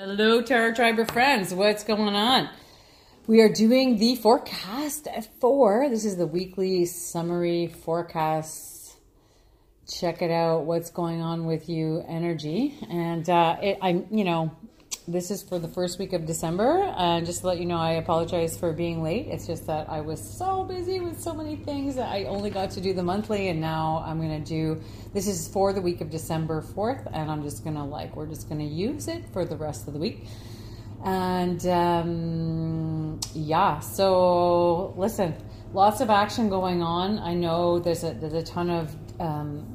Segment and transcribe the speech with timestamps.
[0.00, 1.52] Hello, Tarot Triber friends.
[1.52, 2.48] What's going on?
[3.26, 5.08] We are doing the forecast
[5.40, 8.94] for this is the weekly summary forecast.
[9.88, 10.66] Check it out.
[10.66, 12.04] What's going on with you?
[12.06, 14.56] Energy, and uh, it, I'm, you know,
[15.08, 16.82] this is for the first week of December.
[16.96, 19.26] And just to let you know, I apologize for being late.
[19.28, 22.70] It's just that I was so busy with so many things that I only got
[22.72, 24.80] to do the monthly, and now I'm going to do
[25.14, 28.26] this is for the week of December 4th, and I'm just going to like, we're
[28.26, 30.26] just going to use it for the rest of the week.
[31.04, 35.34] And um, yeah, so listen,
[35.72, 37.18] lots of action going on.
[37.18, 38.94] I know there's a, there's a ton of.
[39.18, 39.74] Um,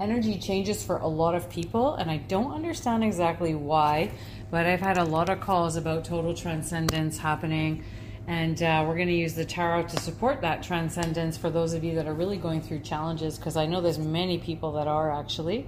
[0.00, 4.10] energy changes for a lot of people, and I don't understand exactly why,
[4.50, 7.84] but I've had a lot of calls about total transcendence happening.
[8.28, 11.84] And uh, we're going to use the tarot to support that transcendence for those of
[11.84, 15.12] you that are really going through challenges, because I know there's many people that are
[15.12, 15.66] actually.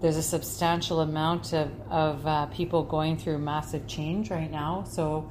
[0.00, 4.84] There's a substantial amount of, of uh, people going through massive change right now.
[4.88, 5.30] So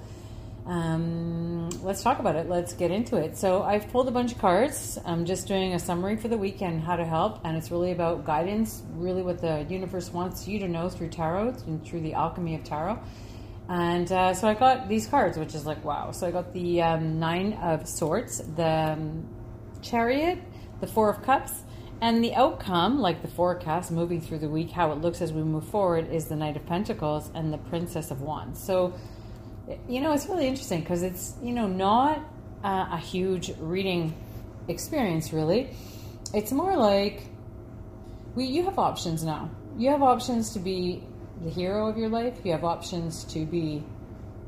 [0.65, 1.42] um,
[1.83, 2.47] let's talk about it.
[2.47, 3.37] Let's get into it.
[3.37, 4.97] So I've pulled a bunch of cards.
[5.05, 8.25] I'm just doing a summary for the weekend, how to help, and it's really about
[8.25, 12.55] guidance, really what the universe wants you to know through tarot and through the alchemy
[12.55, 12.99] of tarot.
[13.69, 16.11] And uh, so I got these cards, which is like wow.
[16.11, 19.27] So I got the um, nine of swords, the um,
[19.81, 20.39] chariot,
[20.79, 21.63] the four of cups,
[22.01, 25.43] and the outcome, like the forecast moving through the week, how it looks as we
[25.43, 28.61] move forward, is the knight of pentacles and the princess of wands.
[28.61, 28.93] So
[29.87, 32.19] you know, it's really interesting because it's, you know, not
[32.63, 34.15] uh, a huge reading
[34.67, 35.69] experience, really.
[36.33, 37.23] It's more like
[38.35, 39.49] we, you have options now.
[39.77, 41.03] You have options to be
[41.41, 42.37] the hero of your life.
[42.43, 43.83] You have options to be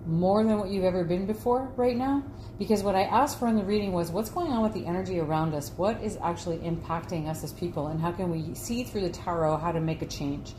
[0.05, 2.23] more than what you've ever been before right now.
[2.58, 5.19] Because what I asked for in the reading was what's going on with the energy
[5.19, 5.71] around us?
[5.75, 7.88] What is actually impacting us as people?
[7.88, 10.53] And how can we see through the tarot how to make a change?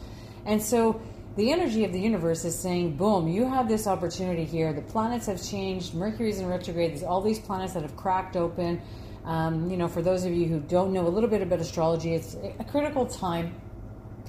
[0.44, 1.00] And so
[1.36, 4.72] the energy of the universe is saying, boom, you have this opportunity here.
[4.72, 5.94] The planets have changed.
[5.94, 6.92] Mercury's in retrograde.
[6.92, 8.80] There's all these planets that have cracked open.
[9.24, 12.14] Um, you know, for those of you who don't know a little bit about astrology,
[12.14, 13.54] it's a critical time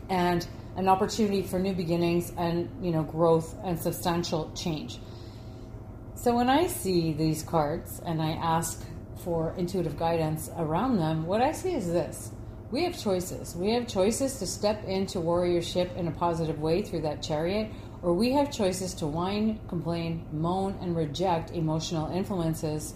[0.10, 0.46] and
[0.76, 5.00] an opportunity for new beginnings and, you know, growth and substantial change.
[6.16, 8.84] So when I see these cards and I ask
[9.24, 12.32] for intuitive guidance around them, what I see is this
[12.70, 13.56] we have choices.
[13.56, 18.14] We have choices to step into warriorship in a positive way through that chariot, or
[18.14, 22.94] we have choices to whine, complain, moan, and reject emotional influences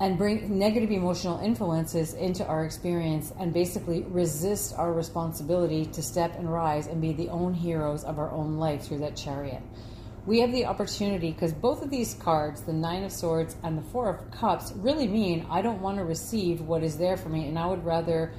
[0.00, 6.36] and bring negative emotional influences into our experience and basically resist our responsibility to step
[6.36, 9.62] and rise and be the own heroes of our own life through that chariot.
[10.26, 13.82] We have the opportunity because both of these cards, the Nine of Swords and the
[13.82, 17.46] Four of Cups, really mean I don't want to receive what is there for me
[17.46, 18.32] and I would rather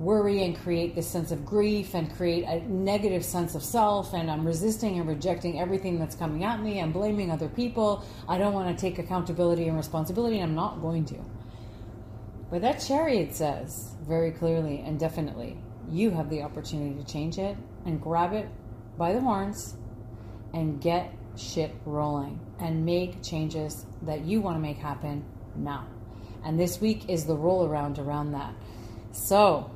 [0.00, 4.30] worry and create this sense of grief and create a negative sense of self and
[4.30, 6.80] I'm resisting and rejecting everything that's coming at me.
[6.80, 8.02] I'm blaming other people.
[8.26, 11.18] I don't want to take accountability and responsibility and I'm not going to.
[12.50, 15.58] But that chariot says very clearly and definitely
[15.90, 18.48] you have the opportunity to change it and grab it
[18.96, 19.76] by the horns
[20.54, 25.86] and get shit rolling and make changes that you want to make happen now.
[26.42, 28.54] And this week is the roll around around that.
[29.12, 29.70] So,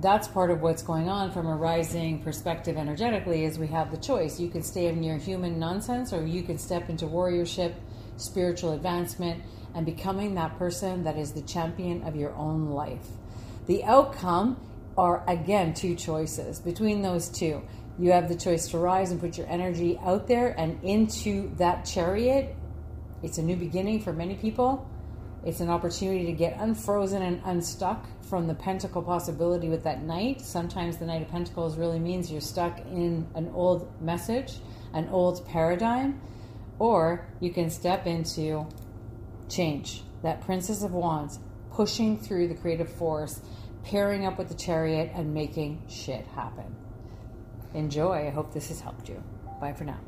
[0.00, 3.96] that's part of what's going on from a rising perspective energetically is we have the
[3.96, 4.38] choice.
[4.38, 7.74] You can stay in your human nonsense or you can step into warriorship
[8.16, 9.42] spiritual advancement
[9.74, 13.06] and becoming that person that is the champion of your own life.
[13.66, 14.60] The outcome
[14.96, 16.60] are again two choices.
[16.60, 17.62] Between those two
[17.98, 21.84] you have the choice to rise and put your energy out there and into that
[21.84, 22.54] chariot.
[23.22, 24.88] It's a new beginning for many people
[25.44, 30.40] it's an opportunity to get unfrozen and unstuck from the pentacle possibility with that knight.
[30.40, 34.54] Sometimes the Knight of Pentacles really means you're stuck in an old message,
[34.94, 36.20] an old paradigm,
[36.78, 38.66] or you can step into
[39.48, 40.02] change.
[40.22, 41.38] That Princess of Wands,
[41.70, 43.40] pushing through the creative force,
[43.84, 46.74] pairing up with the chariot, and making shit happen.
[47.74, 48.26] Enjoy.
[48.26, 49.22] I hope this has helped you.
[49.60, 50.00] Bye for now.